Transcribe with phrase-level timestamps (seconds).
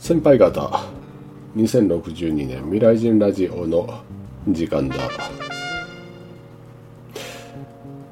[0.00, 0.88] 先輩方
[1.54, 4.02] 2062年未来人ラジオの
[4.48, 4.96] 時間だ。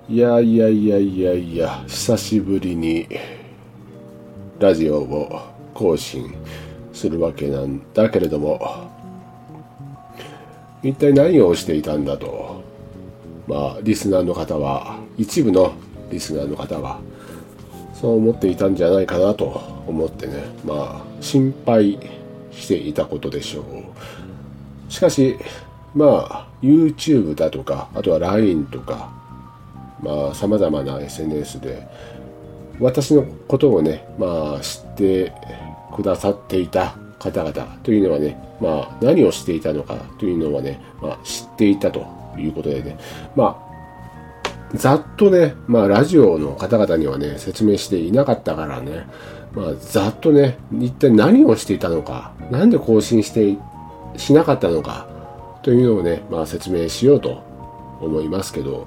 [0.06, 3.09] いやいやいやいやいや久しぶりに
[4.59, 5.40] ラジオを
[5.72, 6.35] 更新
[6.93, 8.61] するわけなんだけれども
[10.82, 12.62] 一体何をしていたんだと。
[13.46, 15.73] まあリスナーの方は一部の
[16.11, 17.00] リスナーの方は
[18.01, 19.46] そう思っていたんじゃないかなと
[19.87, 20.45] 思ってね。
[20.64, 21.99] まあ心配
[22.53, 24.93] していたことでしょう。
[24.93, 25.36] しかし
[25.95, 29.11] まあ YouTube だとかあとは LINE とか
[30.03, 31.86] まあ様々な SNS で
[32.78, 35.33] 私のことをねまあ知って
[35.94, 42.97] くださっていた方々というのはねまあ何をしていたのかというのはね、まあ、知っていたということでね。
[43.34, 43.67] まあ
[44.75, 49.06] ざっとね、まあラジオの方々にはね、説明していなかったからね、
[49.55, 53.56] まあざっとね、一体何をしていたのか、なんで更新して
[54.17, 55.06] しなかったのか、
[55.62, 57.42] というのをね、まあ説明しようと
[58.00, 58.86] 思いますけど、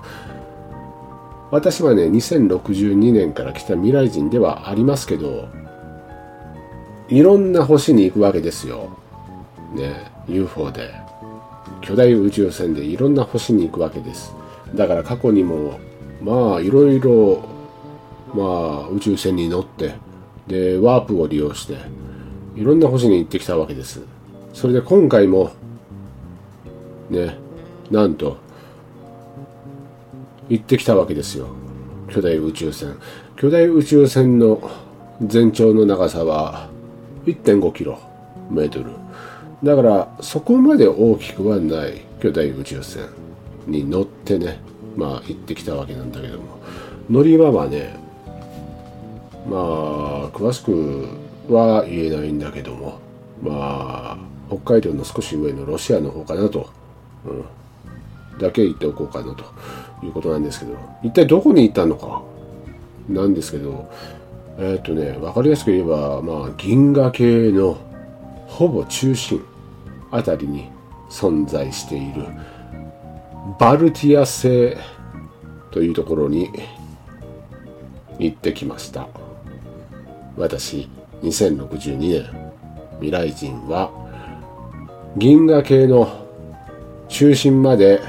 [1.50, 5.50] 私はね、2062年から来た未来人ではありますけど、
[7.10, 8.98] いろんな星に行くわけですよ。
[9.74, 10.94] ね、UFO で。
[11.82, 14.34] 巨大宇宙船でいろんな星に行くわけです。
[14.76, 15.80] だから過去にも
[16.22, 17.44] まあいろいろ
[18.34, 19.96] まあ宇宙船に乗って
[20.48, 21.78] でワープを利用して
[22.56, 24.02] いろんな星に行ってきたわけです。
[24.54, 25.52] それで今回も
[27.10, 27.38] ね
[27.90, 28.38] なんと
[30.50, 31.48] 行ってきたわけですよ。
[32.10, 32.98] 巨大宇宙船。
[33.38, 34.70] 巨大宇宙船の
[35.26, 36.70] 全長の長さは
[37.26, 37.98] 1.5キロ
[38.50, 38.92] メートル。
[39.64, 43.06] だからそこまで大きくはない巨大宇宙船
[43.68, 44.60] に乗ってね
[44.96, 46.60] まあ行ってきたわけなんだけども。
[47.10, 47.96] 乗り場はね
[49.50, 51.08] まあ詳しく
[51.54, 53.00] は言えないんだけども
[53.42, 56.70] まあ北海道の少し上のロシアの方かなと、
[57.26, 57.34] う
[58.36, 59.44] ん、だけ言っておこうかなと
[60.06, 60.78] いうことなんですけど。
[61.04, 62.22] 一体どこに行ったのか？
[63.10, 63.92] なんですけど
[64.58, 67.78] えっ、ー、とね分かりやすく言えばまあ銀河系の
[68.48, 69.44] ほぼ中心
[70.12, 70.70] あたりに
[71.10, 72.28] 存在している
[73.60, 74.78] バルティア星
[75.72, 76.50] というところに
[78.20, 79.08] 行ってきました。
[80.38, 80.88] 私
[81.24, 82.52] 2062年
[83.00, 83.92] 未来人は
[85.18, 86.26] 銀河系の
[87.10, 88.02] 中心まで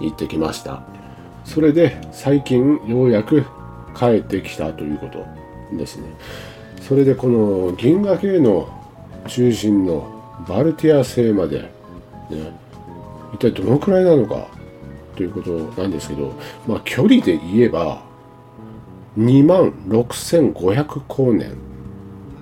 [0.00, 0.82] 行ってきました。
[1.44, 3.44] それで最近ようやく
[3.98, 5.24] 帰ってきたということ
[5.76, 6.06] ですね。
[6.80, 8.68] それでこの銀河系の
[9.28, 11.68] 中心のバルティア星まで、ね、
[13.32, 14.48] 一体どのくらいなのか？
[15.16, 15.50] ということ
[15.80, 16.32] なんですけど、
[16.66, 18.02] まあ、距離で言えば
[19.18, 21.56] 2万6500光年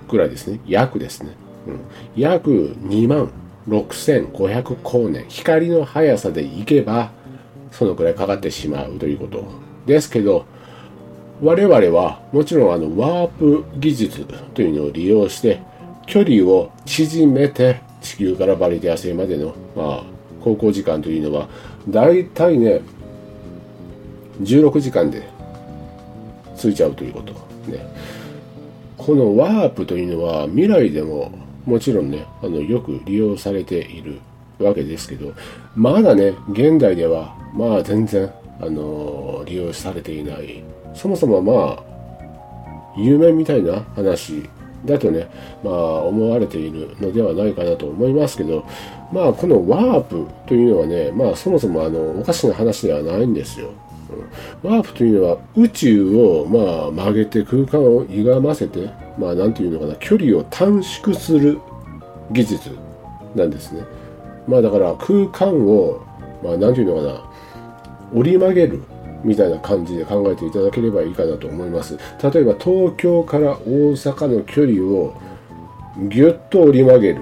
[0.09, 0.59] ぐらいですね。
[0.65, 1.35] 約ですね、
[1.67, 1.79] うん、
[2.15, 3.29] 約2万
[3.67, 5.25] 6500光年。
[5.27, 7.11] 光の速さで行けば
[7.71, 9.45] そのくらいかかってしまうということ
[9.85, 10.45] ですけど
[11.41, 15.61] 我々はもちろんあのワープ技術というのを利用して
[16.05, 20.03] 距離を縮めて地球からバリディア星までの、まあ、
[20.43, 21.47] 航行時間というのは
[21.87, 22.81] 大体ね
[24.41, 25.27] 16時間で
[26.57, 27.33] 着いちゃうということ。
[27.71, 27.85] ね。
[28.97, 31.31] このワープというのは未来でも
[31.65, 34.19] もちろんねあのよく利用されている
[34.59, 35.33] わけですけど
[35.75, 40.63] まだね現代ではまあ全然あの利用されていない。
[40.93, 41.83] そもそもまあ
[42.97, 44.49] 夢みたいな話
[44.85, 45.29] だとね、
[45.63, 48.65] まあ思われているのではないかなと思いますけど、
[49.11, 53.69] まあこのワープというのはね、まあそもそもあのおかしな話ではないんですよ。
[54.63, 61.59] ワープというのは宇宙をまあ曲げて空間を歪ませて、まあなんていうのかな、距離を短縮する
[62.31, 62.71] 技術
[63.35, 63.83] なんですね。
[64.47, 66.01] まあだから空間を、
[66.43, 67.31] まあなんていうのかな、
[68.13, 68.83] 折り曲げる
[69.23, 75.13] みたいな感じで考えていただければいいかなと思います例えば東京から大阪の距離を
[76.09, 77.21] ぎゅっと折り曲げる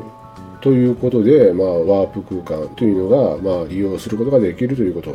[0.61, 5.13] ということで、まあ、ワープ空間というのが、まあ、利用することができるということ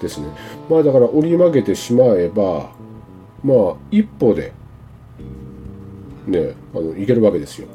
[0.00, 0.28] ですね。
[0.68, 2.70] まあだから折り曲げてしまえば、
[3.44, 4.52] まあ一歩で、
[6.26, 7.68] ね、あの、いけるわけですよ。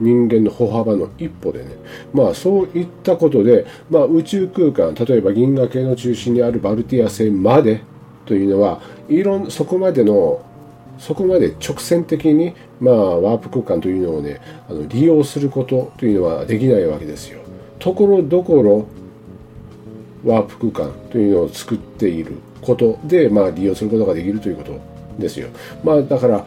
[0.00, 1.66] 人間の歩幅の一歩でね。
[2.12, 7.82] まあそういったことで、まあ宇宙空間、例えば銀河系の中心にあるバルティア星まで
[8.26, 10.44] というのはいろんそこまでの
[10.98, 17.40] そこまで直線的に、まあ、ワープ空間というのをねあの利用することというのはできないわけですよ。
[17.78, 18.86] ところどころ
[20.24, 24.78] ワープ空間というのを作っていることで、まあ、利用することができるということ
[25.18, 25.48] ですよ。
[25.82, 26.46] まあ、だから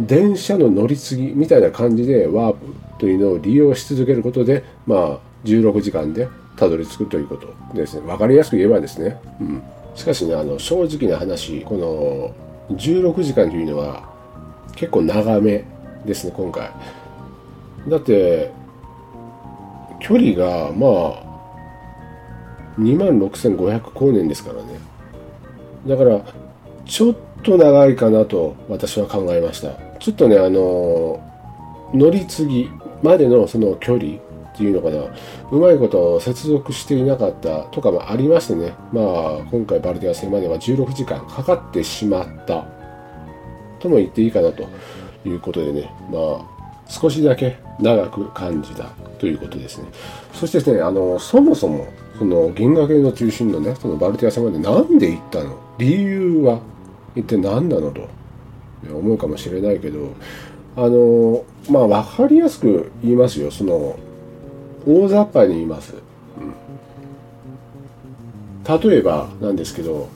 [0.00, 2.58] 電車の乗り継ぎみたいな感じでワープ
[2.98, 8.06] というのを利用し続けることで、まあ、16時間でたどり着くということですね。
[8.06, 9.20] わかりやすく言えばですね。
[9.40, 9.62] うん。
[9.94, 12.34] しかしね、あの、正直な話、こ
[12.68, 14.08] の16時間というのは
[14.76, 15.64] 結構長め
[16.04, 16.70] ですね、今回。
[17.88, 18.50] だって、
[20.00, 21.28] 距離が、まあ、
[22.78, 24.78] 26,500光年ですからね。
[25.86, 26.20] だから、
[26.84, 29.87] ちょっと長いかなと私は考えました。
[29.98, 31.20] ちょっとね、あの、
[31.94, 32.70] 乗り継ぎ
[33.02, 35.04] までのその距離っていうのかな、
[35.50, 42.66] うまいこと接続していなかったとかもありましてね、まあ、今回バルディア戦までは16時間かかってしまった
[43.78, 44.68] とも言っていいかなと
[45.24, 46.40] いうことでね、まあ、
[46.88, 48.84] 少しだけ長く感じた
[49.18, 49.88] ということですね。
[50.32, 51.86] そしてですね、あの、そもそも、
[52.18, 55.56] その銀河系の中心のね、そのバルティア戦までなんで行ったの？
[55.78, 56.60] 理由は
[57.14, 58.08] 一体何なのと。
[58.90, 60.12] 思うかもしれないけど、
[60.76, 63.50] あの、まあ、わかりやすく言いますよ。
[63.50, 63.98] その、
[64.86, 65.94] 大雑把に言います。
[66.38, 66.44] う
[68.76, 70.08] ん、例えばなんですけど、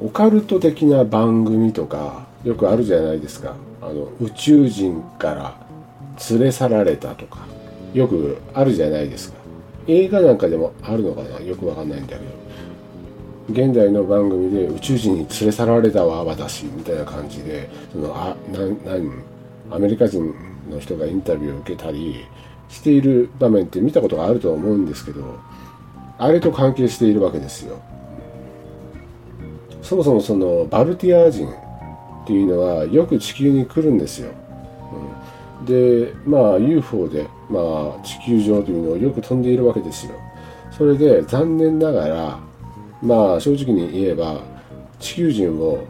[0.00, 3.54] オカルト的な番組とかよくあるじゃないですか。
[3.80, 5.54] あの宇宙人から
[6.30, 7.46] 連れ去られたとか
[7.92, 9.38] よくあるじゃないですか。
[9.86, 11.40] 映画なんかでもあるのかな？
[11.40, 12.30] よくわかんないんだけど。
[13.50, 18.58] 現代の番組で宇宙人に連れ去られたわ私みたいな感じでそのあな
[18.92, 19.12] 何
[19.70, 20.34] アメリカ人
[20.70, 22.24] の人がインタビューを受けたり
[22.68, 25.38] している場面って見たことがあると思うんですけど
[26.18, 27.82] あれと関係しているわけですよ。
[29.82, 34.30] そもそもそのバルティア人っていうのはよく地球に来るんですよ、
[35.60, 40.14] うん、でまあ UFO で、まあ、地球上というのをよく飛んでいるわけですよ。
[40.70, 42.38] それで残念ながら
[43.04, 44.40] まあ正直に言えば
[44.98, 45.84] 地球人を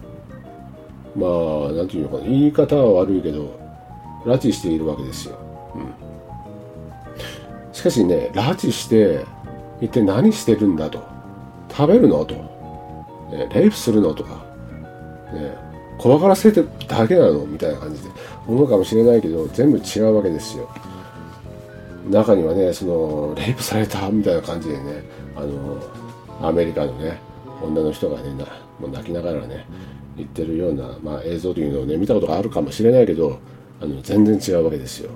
[1.16, 1.26] ま
[1.70, 3.58] あ何て言うのかな言い方は悪いけど
[4.24, 5.38] 拉致しているわけですよ、
[5.74, 5.94] うん、
[7.72, 9.24] しかしね拉致して
[9.80, 11.14] 一体何してるんだと。
[11.76, 12.34] 食べるのと、
[13.32, 14.44] ね、レイプするのとか、
[15.32, 15.56] ね、
[15.98, 18.10] 怖がらせてるだけなのみたいな感じで。
[18.46, 20.68] 思うかもしれないけど全部違うわけですよ。
[22.10, 25.02] 中にはねそのレイプされたみたいな感じでね
[25.34, 25.80] あの
[26.40, 27.18] アメリカのね
[27.62, 28.30] 女の人がね
[28.80, 29.66] もう泣きながらね
[30.16, 33.38] 言ってるような、まあ、映像というのをね見たことがあるかもしれないけど
[33.80, 35.10] あの全然違うわけですよ。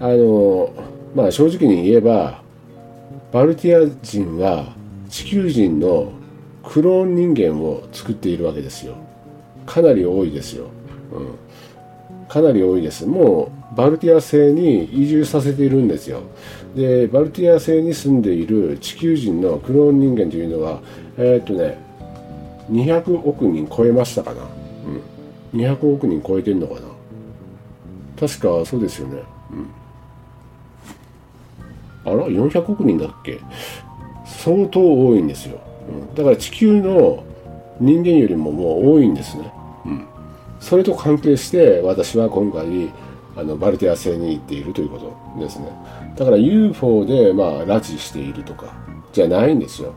[0.00, 0.72] あの
[1.14, 2.42] まあ正直に言えば
[3.32, 4.74] バルティア人は
[5.08, 6.12] 地球人の
[6.64, 8.94] クローン人間を作っているわけですよ。
[9.66, 10.66] かなり多いですよ。
[11.12, 13.06] うん、かなり多いです。
[13.06, 16.22] もうバルティア星に移住させているんですよ。
[16.74, 20.80] でバルティア星に住んでいる地球人のクローン人間というのは
[21.16, 21.78] えー、っとね
[22.70, 24.42] 200億人超えましたかな。
[25.52, 25.60] うん。
[25.60, 26.80] 200億人超えてんのかな。
[28.18, 29.22] 確かそうですよね。
[32.04, 32.12] うん。
[32.12, 33.40] あら400億人だっけ。
[34.24, 37.24] 相当多いんですよ、うん、だから地球の
[37.78, 39.52] 人間よりももう多いんですね。
[39.84, 40.06] うん。
[40.60, 42.90] それと関係して私は今回
[43.36, 45.66] あのバルティア星に行っているということですね。
[46.16, 48.74] だから UFO でまあ拉致しているとか
[49.12, 49.94] じゃないんですよ。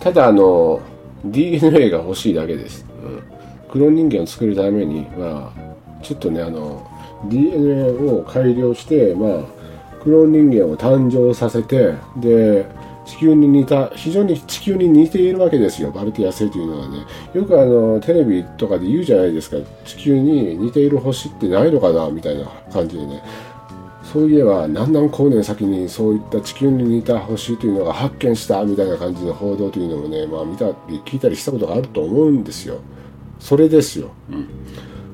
[0.00, 0.80] ただあの
[1.24, 3.22] DNA が欲しいだけです、うん、
[3.70, 6.86] クローン人間を作るためにまあちょっとねあの
[7.28, 12.66] DNA を改良してまあクローン人間を誕生させてで
[13.04, 15.90] 地球に似た非常に地球に似ているわけですよ。
[15.90, 17.04] バルティア星というのはね。
[17.34, 19.56] よくあのテレビとかで言うじゃないですか。
[19.84, 22.08] 地球に似ている星ってないのかな？
[22.08, 23.22] みたいな感じでね。
[24.12, 32.80] そういえば何何光年先にそういった地球に似た星というのが発見したみたいな感じの報道というのもね、まあ、見たり聞いたりしたことがあると思うんですよ。
[33.38, 34.10] それですよ。
[34.28, 34.48] うん。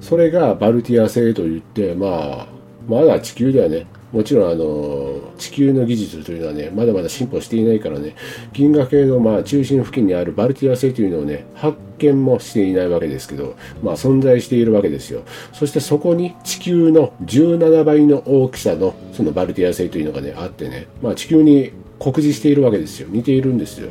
[0.01, 2.47] それがバルティア星といって、まあ、
[2.89, 8.15] まだ地球ではね、もちろんあの地球の技術というのはねまだまだ進歩していないからね
[8.53, 15.23] 銀河系のまあ中心付近にあるバルティア星というのをね発見もしていないわけですけどまあ存在しているわけですよ。
[15.53, 23.09] そしてそこに地球の17倍の大きさのそのバルティア星というのがねあってねまあ地球に酷似しているわけですよ。
[23.11, 23.89] 似ているんですよ。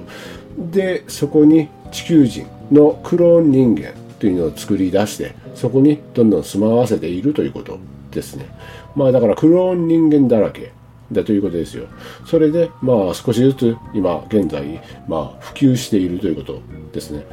[0.57, 7.79] でそこに地球人のクローン人間というのを作り出してそこにどんどん住まわせているということ。
[8.15, 8.47] ですね
[8.95, 10.71] まあだからクローン人間だらけ
[11.11, 11.87] だということですよ。
[12.25, 17.25] それで、まあ少しずつ今現在、まあ普及しているということですね。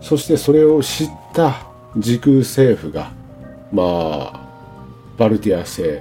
[0.00, 3.12] そしてそれを知った時空政府が、
[3.72, 4.40] まあ、
[5.18, 6.00] バルティア星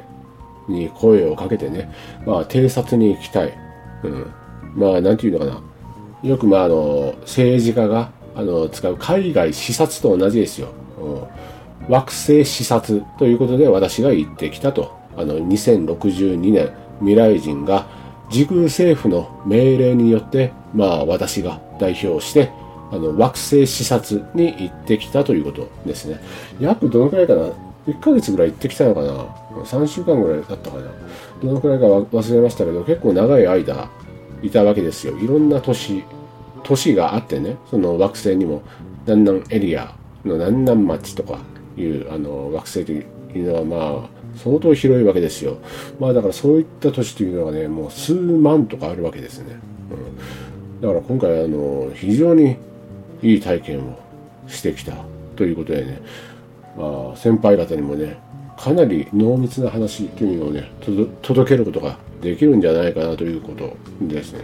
[0.69, 1.91] に声をかけてね、
[2.25, 3.53] まあ偵察に行きたい。
[4.03, 4.31] うん。
[4.75, 5.61] まあなんていうのかな。
[6.23, 10.69] よくまああの、政治家があの使う海外視察と同じですよ。
[10.99, 11.23] うん
[11.87, 14.95] 惑星視察ということで私が行ってきたと。
[15.17, 17.87] あの、2062年、未来人が
[18.29, 22.51] 時空政府の命令によって、まあ私が代表して、
[22.91, 26.19] あの、惑星視察に行ってきたということですね。
[26.59, 27.49] 約どのくらいかな
[27.87, 29.25] ?1 ヶ月ぐらい行ってきたのかな
[29.63, 30.91] ?3 週間ぐらいだったかな？
[31.41, 33.89] どのくらいか忘れましたけど、結構長い間
[34.41, 35.17] いたわけですよ。
[35.17, 36.03] いろんな都市、
[36.63, 38.63] 都市があってね、その惑星にも、
[39.07, 39.93] 南南エリア
[40.25, 41.39] の南南町とか
[41.77, 45.57] いうあの惑星というのはまあ相当広いわけですよ。
[45.99, 49.57] まあだからそういった都市というのはね、もう数万とかあるわけですね。
[49.91, 52.57] うん、だから今回あの非常に
[53.21, 53.99] いい体験を
[54.47, 54.93] してきた
[55.35, 56.01] ということでね、
[56.77, 58.17] まあ先輩方にもね、
[58.57, 60.71] かなり濃密な話というのをね、
[61.21, 64.39] 届けることができるんじゃないかなということですね。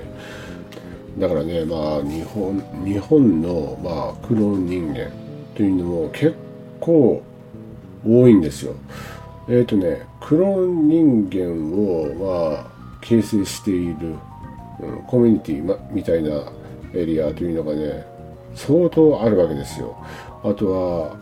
[1.19, 5.11] だからね、まあ日本、日本のまあクローン人間
[5.55, 6.35] というのも結
[6.81, 7.23] 構
[8.05, 8.73] 多いんですよ。
[9.47, 12.71] えっ、ー、とね、クローン人間を、まあ、
[13.01, 14.15] 形成している、
[14.81, 16.51] うん、コミュニティ、ま、みたいな
[16.93, 18.05] エリアというのがね、
[18.55, 19.95] 相当あるわけですよ。
[20.43, 21.15] あとは、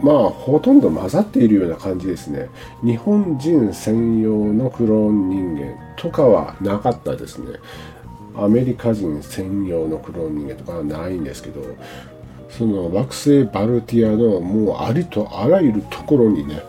[0.00, 2.48] まあ、ほとんど混ざっているような感じですね。
[2.84, 7.58] 日本人専用のクローン人間とかはなかったですね。
[8.36, 11.62] アメリカ人専用のクローン人間とかはないんですけど、
[12.50, 16.62] その惑星バルティアのもうありとあらゆるところにね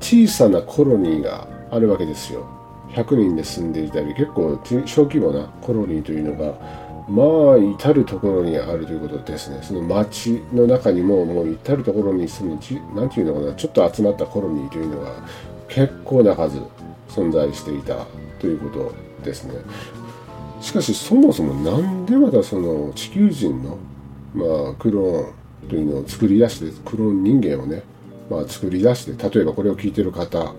[0.00, 2.46] 小さなコロニーがあるわけですよ。
[2.90, 6.54] 100人で住んでいたり結構小規模なコロニーというのが
[7.08, 9.60] まあ至る所にあるということですね。
[9.62, 12.58] その町の中にももう至る所に住む
[12.94, 15.12] 何ていうのかなちょっと集まったコロニーというのが
[15.68, 16.58] 結構な数
[17.08, 18.06] 存在していた
[18.40, 19.54] ということですね。
[20.60, 23.78] しかしそもそも何でまたその地球人の
[24.34, 27.82] まあ、クローンというのを作り出して、クローン人間をね、
[28.30, 30.54] まあ、作り出して、例えばこれを聞いてる方、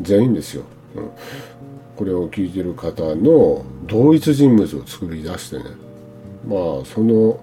[0.00, 0.64] 全員ですよ。
[0.96, 1.10] うん、
[1.96, 5.64] これを聞いてる方の同一人物を作り出してね、
[6.46, 7.38] まあ、その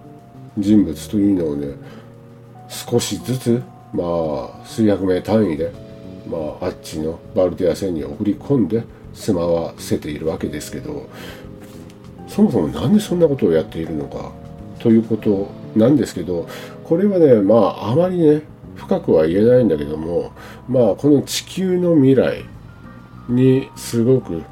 [0.57, 1.75] 人物というのをね、
[2.67, 4.03] 少しずつ、ま
[4.61, 5.71] あ、数百名単位で、
[6.29, 8.83] まあ、あっちのバルティア船に送り込んで
[9.13, 11.07] 住まわせているわけですけど、
[12.27, 14.31] そもそもなんでそんなことをやっているのか、
[14.87, 16.47] ということなんですけど
[16.85, 18.41] これはねまああまりね
[18.75, 20.31] 深くは言えないんだけども
[20.69, 22.45] まあこの地球の未来
[23.27, 24.43] にすごく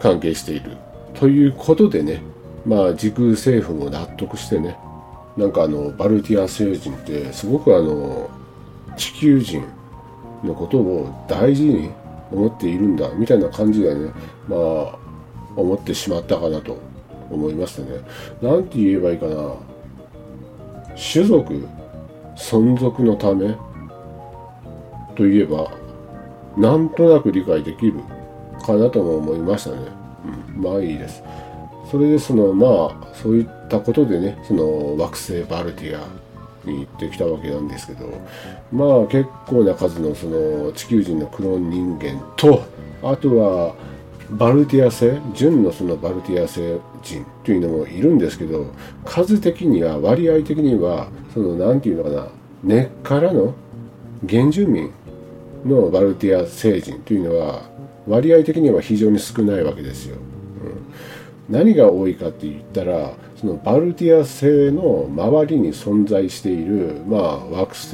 [0.00, 0.78] 関係している
[1.12, 2.22] ということでね
[2.64, 4.78] まあ時空政府も納得してね
[5.36, 8.30] なんかあのバルティア星人ってすごくあの
[8.96, 9.66] 地球人
[10.44, 11.90] のことを大事に
[12.32, 14.12] 思っているんだみたいな感じでね
[14.48, 14.98] まあ
[15.56, 16.95] 思ってしまったかなと
[17.30, 17.98] 思いましたね。
[18.42, 19.54] なんて言えばいいかな。
[21.12, 21.66] 種族、
[22.36, 23.54] 存続のため
[25.14, 25.70] といえば、
[26.56, 28.00] なんとなく理解できる
[28.64, 29.76] かなとも思いましたね。
[30.56, 31.22] うん、まあいいです。
[31.90, 36.06] それでそのまあそういったことでねその惑星バルティア
[36.68, 38.06] に行ってきたわけなんですけど
[38.72, 42.64] まあ結構な数のその地球人のクローン人間と
[43.02, 43.74] あとは
[44.30, 48.72] バルティア星純のそのバルティア星人というのもいるんですけど
[49.04, 52.28] 数的には割合的にはその何て言うのかな
[52.64, 53.54] 根っからの
[54.28, 54.90] 原住民
[55.64, 57.62] のバルティア星人というのは
[58.06, 60.16] 割合的には非常に少ないわけですよ。
[60.16, 67.90] うん、何が多いかって言ったらそのバルティア星の周りに存在している、まあ、惑星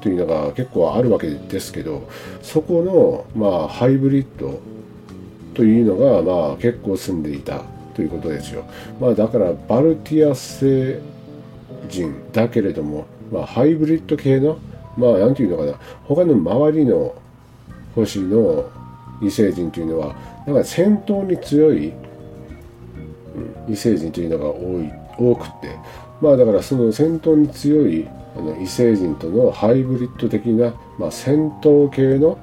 [0.00, 2.08] というのが結構あるわけですけど
[2.42, 2.82] そこ
[3.34, 4.60] の、まあ、ハイブリッド
[5.58, 8.64] というのが、まあ、結構住んでいたということですよ。
[9.00, 11.02] まあ、だからバルティア星
[11.88, 14.60] 人だけれども、まあ、ハイブリッド系の、
[14.96, 15.72] まあ、なんていうのかな、
[16.04, 17.12] 他の周りの
[17.96, 18.70] 星の
[19.20, 20.14] 異星人というのは、
[20.46, 21.92] なんか戦闘に強い、
[23.66, 25.76] 異星人というのが多い多くて、
[26.20, 32.38] まあだからその戦闘に強いあの異星人とのハイブリッド的な、まあ、戦闘系の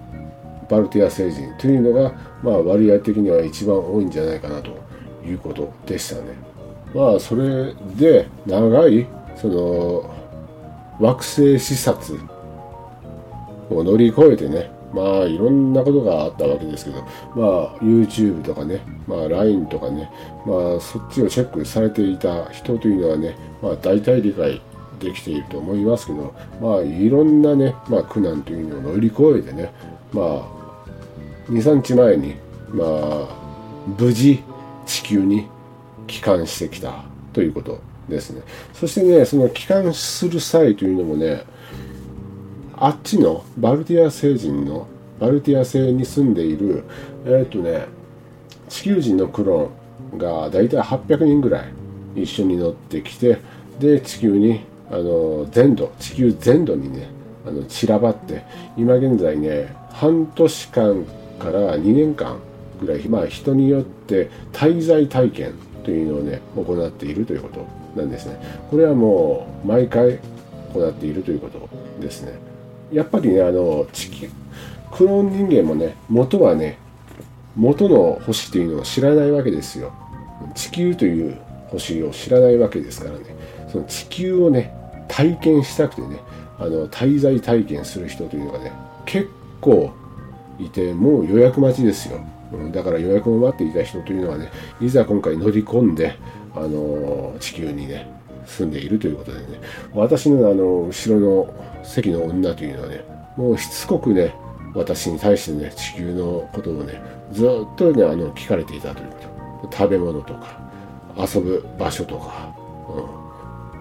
[0.69, 2.13] バルティア星人というのが、
[2.45, 4.69] まあ、割合的には一番多いんじゃないかなと
[5.25, 6.55] いうことでしたね。
[6.93, 10.09] まあそれで長いその
[10.99, 12.17] 惑星視察
[13.69, 17.01] を乗り越えてねまあいろんなことがあったわけですけど
[17.35, 20.09] まあ YouTube とかねまあ LINE とかね
[20.45, 24.61] まあそっちをチェックされていた人というのはねまあ大体理解
[24.99, 29.73] できていると思いますけどまあいろんなねまあ苦難というのを乗り越えてね
[30.13, 30.54] まあ
[31.49, 32.35] 23日前に
[32.73, 33.27] まあ
[33.99, 34.43] 無事
[34.85, 35.47] 地球に
[36.07, 38.41] 帰還してきたということですね。
[38.73, 41.43] そしてねその帰還する際というのもね
[42.77, 44.87] あっちのバルティア星人の
[45.19, 46.83] バルティア星に住んでいる
[47.25, 47.87] えー、っとね
[48.67, 51.69] 地球人のクローンがだいたい800人ぐらい
[52.15, 53.39] 一緒に乗ってきて
[53.79, 57.09] で地球にあの全土地球全土にね
[57.47, 58.43] あの散らばって
[58.77, 61.05] 今現在ね半年間
[61.39, 62.39] から2年間
[62.81, 67.65] ぐらい、まあ、人によって滞在体験というのをね行っているということ
[67.99, 68.39] なんですね。
[68.69, 70.19] これはもう毎回
[70.73, 71.69] 行っているということ
[72.01, 72.33] ですね。
[72.91, 74.29] やっぱりねあの地球
[74.91, 76.77] クローン人間もね元はね
[77.55, 79.93] 元の星というのを知らないわけですよ。
[80.55, 81.37] 地球という
[81.69, 83.35] 星を知らないわけですからね。
[83.71, 84.73] その地球をね
[85.07, 86.19] 体験したくてね
[86.57, 88.71] あの滞在体験する人というのがね
[89.05, 89.29] 結
[89.61, 89.93] 構
[90.59, 92.19] いてもう予約待ちですよ、
[92.53, 96.17] うん、だから予約を待っていた人というのはねいざ今回乗り込んで、
[96.55, 98.07] あの地球にね
[98.45, 99.59] 住んでいるということでね
[99.93, 103.03] 私のあの後ろの席の女というのはね
[103.37, 104.33] もうしつこくね
[104.73, 109.35] 私に対してね地球のことをねずっとねあの聞かれていたということ。
[109.71, 110.59] 食べ物とか
[111.17, 112.55] 遊ぶ場所とか、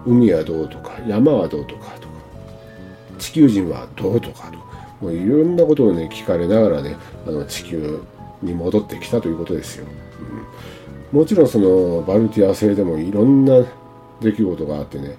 [0.05, 2.15] うん、海はどうとか山はどうとかとか
[3.19, 6.95] 地球人はどうとかとかもういろんなことをね聞かれながらね
[7.27, 8.01] あの地球
[8.41, 9.85] に戻ってきたということですよ、
[11.11, 13.65] うん、もちろんそのバルティア星でもいろんな
[14.21, 15.17] 出来事があってね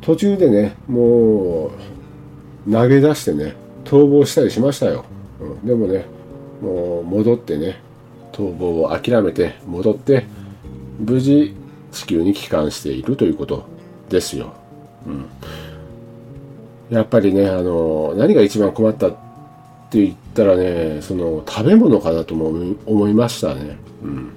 [0.00, 1.70] 途中でねも
[2.66, 3.54] う投げ出してね
[3.84, 5.04] 逃亡したりしましたよ、
[5.40, 6.06] うん、でもね
[6.60, 7.80] もう戻ってね
[8.32, 10.26] 逃亡を諦めて戻って
[10.98, 11.54] 無事
[11.92, 13.66] 地球に帰還しているということ
[14.08, 14.54] ですよ、
[15.06, 15.26] うん、
[16.90, 19.10] やっぱりねあの何が一番困ったっ
[19.90, 24.32] て言ったらねその食べ物かなとも思いましたね、うん、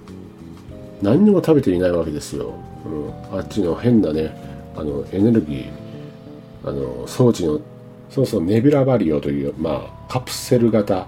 [1.02, 2.54] 何にも食べていないわけですよ、
[2.86, 4.36] うん、あっちの変なね
[4.76, 5.72] あのエネルギー
[6.64, 7.60] あの装置の
[8.10, 11.08] そうそうネビラバリオというまあカプセル型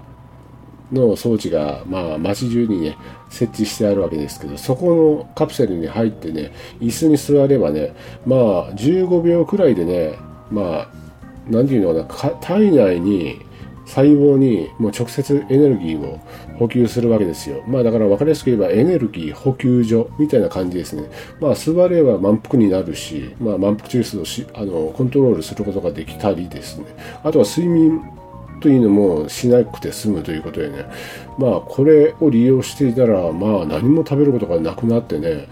[0.92, 2.96] の装置が、まあ、街中にね、
[3.30, 7.94] 設置してあるわけですけど、そこのカプセルに入ってね、椅子に座ればね、
[8.26, 10.18] まあ、15秒くらいでね、
[10.50, 10.88] まあ、
[11.48, 13.40] なんていうのかな、体内に、
[13.86, 16.18] 細胞にもう直接エネルギーを
[16.58, 17.62] 補給するわけですよ。
[17.66, 21.10] まあだから分かりやすく言えばエネルギー補給所みたいな感じですね。
[21.40, 26.86] まあ座れば満腹になるし、まあ満腹中枢をしあのコントロールすることができたりですね。
[27.22, 28.00] あとは睡眠
[28.60, 30.86] というのもしなくて済むということでね、
[31.38, 35.46] まあこれを利用していたら、まあ何も食べることがなくなってね、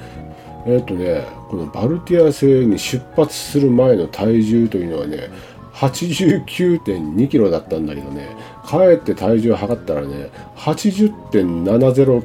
[0.64, 5.28] えっ、とね、このバルティア星に出発する前の体重というのはね、
[5.74, 8.28] 89.2キロだったんだけどね、
[8.68, 12.24] 帰って体重測ったらね、80.70、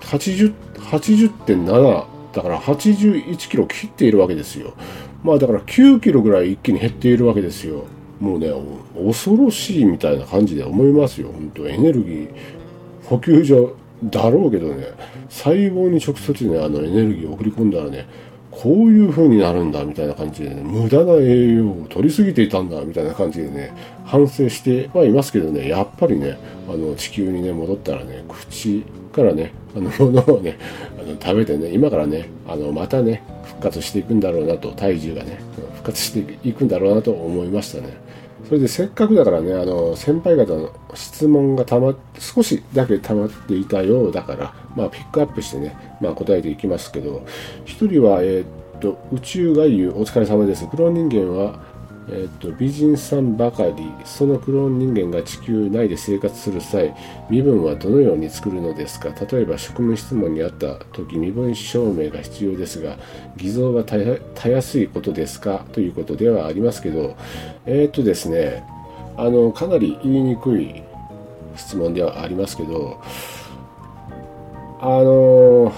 [0.00, 4.74] 80、80.7だから81キロ切っているわけですよ。
[5.22, 7.84] まあだから9キロぐらい一気に減っているわけですよ。
[8.20, 8.52] もうね、
[9.06, 11.28] 恐ろしいみたいな感じで思いますよ。
[11.32, 12.30] 本当エネルギー
[13.04, 14.88] 補給所だろうけどね、
[15.28, 18.06] 細胞に直接ね、あのエネルギーを送り込んだらね、
[18.50, 23.72] こういう風になるんだみたいな感じでね、無駄な栄養を取りすぎていたんだみたいな感じでね、
[24.04, 30.58] 反省してはいますけどね、やっぱりね、あの地球にね、戻ったらね、口からね、あの ものをね、
[30.98, 35.38] あの食べてね、今からね、あのまたね、復活していくんだろうなと、体重がね、
[35.74, 38.07] 復活していくんだろうなと思いましたね。
[38.48, 47.26] それでせっかくだからね、あの、先輩方の質問がたま、少しだけ溜まっていたようだから、まあ、ピックアップしてね、まあ、答えていきますけど、
[47.66, 50.66] 1人は、えー、っと、宇宙外遊、お疲れ様です。
[50.66, 51.60] クローン人間は、
[52.10, 56.94] えっと、美人さんばかり、そのクローン人間が地球内で生活する際、
[57.28, 59.10] 身分はどのように作るのですか？
[59.30, 62.96] 例えば職務質問にあった時、身分証明が必要ですが、
[63.36, 65.66] 偽造はたやすいことですか？
[65.72, 67.14] ということではありますけど、
[67.66, 68.64] えっとですね、
[69.18, 70.82] あの、かなり言いにくい
[71.56, 73.02] 質問ではありますけど、
[74.80, 75.74] あの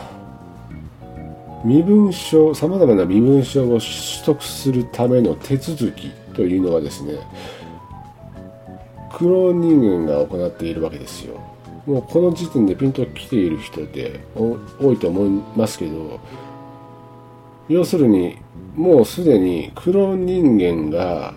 [1.64, 3.84] 身分証、さまざまな身分証を取
[4.24, 6.10] 得するための手続き
[6.40, 7.18] というのはですね
[9.12, 11.38] クローン人間が行っているわけですよ
[11.85, 16.18] もうこの時点でピンと来ている人で多いと思いますけど
[17.68, 18.38] 要するに
[18.74, 21.35] もうすでにクローン人間が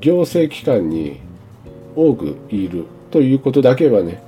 [0.00, 1.20] 行政機関に
[1.94, 4.22] 多くいるということだけはね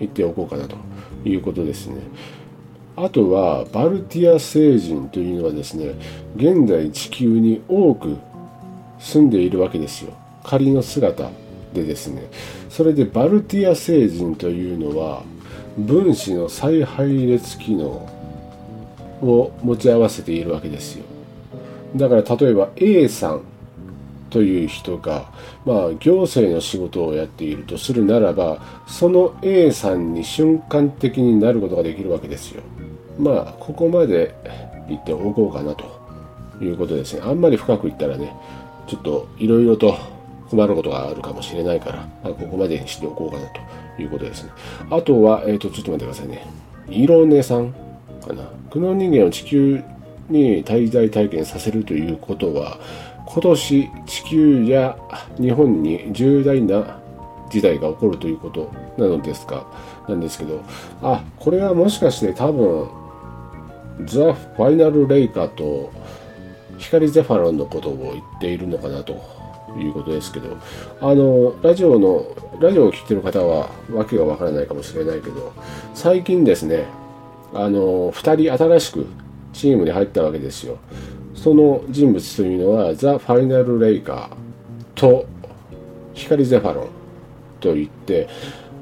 [0.00, 0.76] 言っておこうかなと
[1.24, 2.00] いうことですね。
[3.02, 5.94] あとはバルティア星人というのはですね
[6.36, 8.18] 現在地球に多く
[8.98, 10.12] 住んでいるわけですよ。
[10.44, 11.30] 仮の姿
[11.72, 12.24] でですね。
[12.68, 15.22] それでバルティア星人というのは
[15.78, 18.08] 分子の再配列機能
[19.22, 21.04] を持ち合わせているわけですよ。
[21.96, 23.42] だから例えば A さん
[24.28, 25.32] という人が、
[25.64, 32.62] まあ、行政の仕事をやっているとするならばその A さんに瞬間的になることができるわけですよ。
[33.20, 34.34] まあここまで
[34.88, 35.84] 言っておこうかなと
[36.60, 37.22] いうことですね。
[37.24, 38.34] あんまり深く言ったらね
[38.86, 39.94] ちょっといろいろと
[40.50, 43.46] 困ることがあるかもしれないから、まあ、ここまでにしておこうかな
[43.96, 44.50] ということですね。
[44.90, 46.44] あとは、えっ、ー、と、ちょっと待ってくださいね。
[46.88, 47.72] イロネさん
[48.26, 48.48] かな。
[48.68, 49.80] クノン人間を地球
[50.28, 52.80] に滞在体験させるということは、
[53.26, 54.98] 今年地球や
[55.40, 56.98] 日本に重大な
[57.48, 59.66] 事態が起こるということなのですか？
[60.08, 60.62] なんですけど
[61.02, 62.88] あこれはもしかして多分
[64.06, 65.92] ザ・ファイナル・レイカーと
[66.78, 69.12] 光ゼファロンのことを言っているのかなと
[69.78, 70.56] いうことですけど
[71.00, 72.26] あのラジオの
[72.60, 75.52] ラジオを聴いてる方は訳がわからないかもしれないけど
[75.94, 76.84] 最近ですね
[77.52, 79.06] あの2人新しく
[79.52, 80.78] チームに入ったわけですよ。
[81.34, 84.36] その人物というのはザ・ファイナル・レイカー
[84.94, 85.26] と
[86.12, 86.88] 光ゼファロン
[87.60, 88.28] といって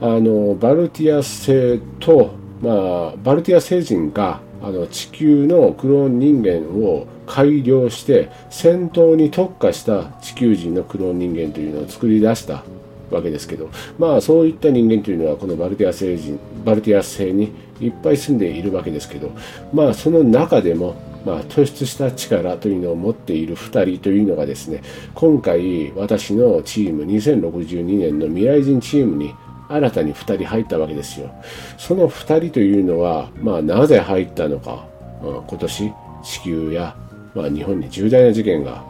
[0.00, 12.64] あのバルティア星と、まあ、バルティア星人があの地球のクローン人間を改良して戦闘に特化した地球人のクローン人間というのを作り出した
[13.10, 19.30] わけですけどまあそういった人間というのはこのバルティア星人バルティア星にいっぱい住んでいるわけですけど
[19.72, 24.82] まあその中でもまあ、突出した力というのを持っている2人というのがですね
[25.14, 29.34] 今回私のチーム2062年の未来人チームに
[29.68, 31.30] 新たに2人入ったわけですよ。
[31.76, 34.86] その2人というのは、まあ、なぜ入ったのか、
[35.22, 36.96] うん、今年地球や、
[37.34, 38.82] まあ、日本に重大な事件が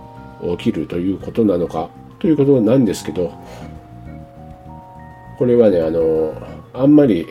[0.59, 3.33] 起きるということなのかということなんですけど
[5.39, 6.35] これはねあの
[6.73, 7.27] あんまり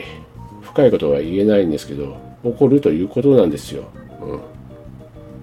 [0.62, 3.84] 深いことは言えないんですけど起こるということなんですよ。
[4.22, 4.40] うん。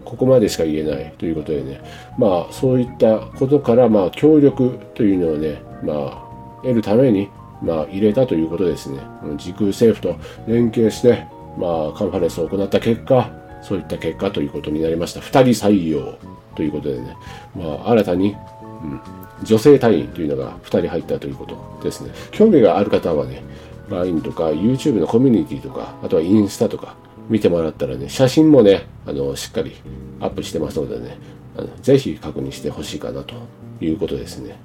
[0.04, 1.80] ここまでしか言えないということでね、
[2.18, 7.28] まあそういったことからまあ協力というのをね、まあ得るために
[7.64, 9.00] まあ入れたということですね。
[9.36, 11.26] 時空政府と連携して、
[11.58, 13.30] まあカンファレンスを行った結果、
[13.62, 15.20] そういった結果ということになりました。
[15.20, 16.18] 2人採用
[16.54, 17.16] ということでね、
[17.56, 18.36] まあ新たに、
[18.82, 19.00] うん、
[19.42, 22.10] 女性隊員というのが2人入ったということですね。
[22.30, 23.42] 興味がある方はね、
[23.88, 26.96] LINE とか YouTube のコミュニティとか、あとはインスタとか
[27.28, 29.74] 見てもらったらね、写真もね、あの、しっかり
[30.20, 31.18] アップしてますのでね、
[31.56, 33.34] あのぜひ確認してほしいかなと
[33.80, 34.56] いうことですね。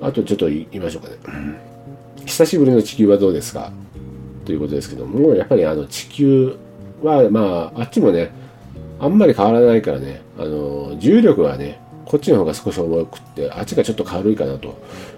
[0.00, 1.73] あとちょっと言いましょうかね。
[2.26, 3.72] 久しぶりの地球はどうですか？
[4.44, 6.56] ということですけども、やっぱりあの地球
[7.02, 8.30] は、まあ、あっちもね、
[8.98, 14.74] あんまり変わらないからね、あの、重力はね、こっちの方が少し重くって、あっちがちょっと軽いかなと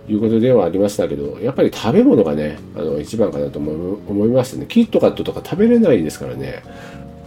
[0.09, 4.67] いうことではありましたけど、やっぱり食べ物がね、あの、一番かなと思いましたね。
[4.69, 6.63] キットカットとか食べれないですからね。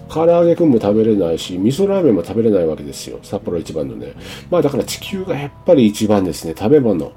[0.10, 3.20] 唐揚げくんも食べれないし、味噌ラーメンも食べれないわけですよ。
[3.22, 4.14] 札幌一番のね。
[4.50, 6.56] まあだから地球がやっぱり一番ですね。
[6.58, 7.12] 食べ物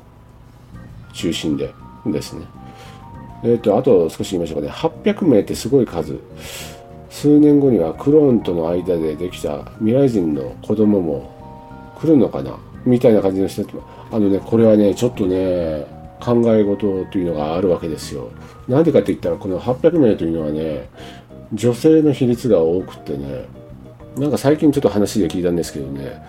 [1.14, 1.72] 中心で
[2.06, 2.46] ですね。
[3.44, 4.72] えっ、ー、と、あと少し言いましょうかね。
[4.72, 6.18] 800名ってすごい数。
[7.10, 11.30] 数年後にはクローンとの間でできた未来人の子供も
[12.00, 12.58] 来るのかな？
[12.84, 13.64] みたいな感じの人
[14.10, 15.86] あのねこれはねちょっとね
[16.20, 18.30] 考え事というのがあるわけですよ
[18.66, 20.88] なんでかって言ったらこの800名というのはね
[21.52, 23.46] 女性の比率が多くってね
[24.16, 26.22] なんか最近ちょっと話で聞いたんですけどね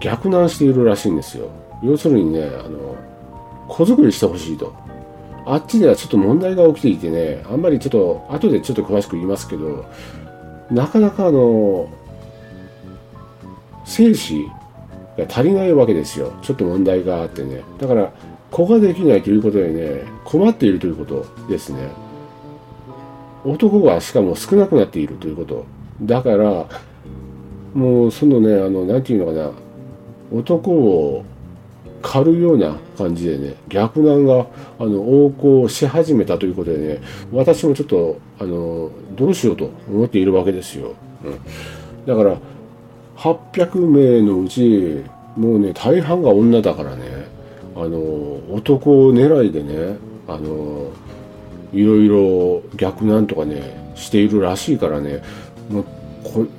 [0.00, 1.50] 逆難しているらしいんですよ
[1.82, 2.96] 要するにねあの
[3.68, 4.74] 子作りしてほしいと
[5.46, 9.84] あっちではちょっと問題が起きていてねあんまりちょっと後でちょっと詳しく言いますけど
[10.70, 11.88] なかなかあの
[13.84, 14.46] 精子
[15.18, 16.32] が足りないわけですよ。
[16.42, 17.62] ちょっと問題があってね。
[17.78, 18.12] だから
[18.50, 21.90] 子ができないということでね困っているということですね。
[23.44, 25.66] 男がしかも少なくなっているということ。
[26.02, 26.66] だから
[27.74, 29.64] もうそのねあの何て言うのかな。
[30.32, 31.24] 男を
[32.04, 34.46] 狩るような感じでね逆難が
[34.78, 35.30] あの横
[35.62, 37.00] 行し始めたということでね
[37.32, 41.40] 私もちょっとあのどうしようと思っているわけですよ、うん、
[42.06, 42.36] だから
[43.16, 45.02] 800名のうち
[45.34, 47.26] もうね大半が女だからね
[47.74, 47.98] あの
[48.54, 49.96] 男狙いでね
[50.28, 50.92] あの
[51.72, 55.22] いろいろ逆なんとかねしているらしいからね
[55.70, 55.84] も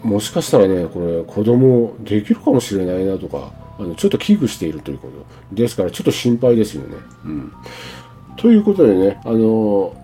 [0.01, 6.95] もしかしたらねこれ子供できるかもしれないなとかあのちょっと危惧しているということですからちょっと心配ですよね。
[7.25, 7.53] うん、
[8.37, 9.95] ということでねあの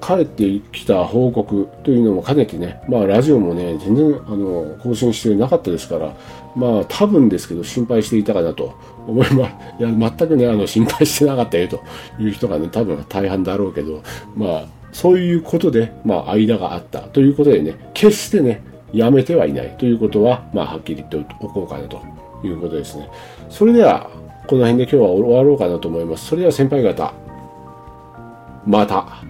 [0.00, 6.16] 帰ってきた報告というのも兼ねてね、まあラジオもね、全然あの更新してなかったですから、
[6.56, 8.74] まあ多分ですけど心配していたかなと
[9.06, 9.54] 思います。
[9.78, 11.80] いや、全くね、あの心配してなかったよと
[12.18, 14.02] いう人がね、多分大半だろうけど、
[14.34, 22.02] まあそういうことで、まあ間があったということでね、決してね、やめてはいないということは、まあはっきり言っておこうかなと
[22.46, 23.08] いうことですね。
[23.48, 24.10] それでは、
[24.46, 26.26] この辺で今日は終わろうかなと思います。
[26.26, 27.12] それでは先輩方、
[28.66, 29.29] また。